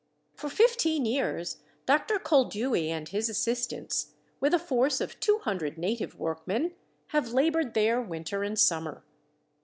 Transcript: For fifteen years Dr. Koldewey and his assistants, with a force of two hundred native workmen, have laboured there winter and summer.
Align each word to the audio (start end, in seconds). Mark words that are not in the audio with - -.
For 0.33 0.49
fifteen 0.49 1.05
years 1.05 1.57
Dr. 1.85 2.17
Koldewey 2.17 2.89
and 2.89 3.07
his 3.07 3.29
assistants, 3.29 4.15
with 4.39 4.51
a 4.51 4.57
force 4.57 4.99
of 4.99 5.19
two 5.19 5.37
hundred 5.43 5.77
native 5.77 6.15
workmen, 6.19 6.73
have 7.09 7.33
laboured 7.33 7.75
there 7.75 8.01
winter 8.01 8.41
and 8.41 8.57
summer. 8.57 9.03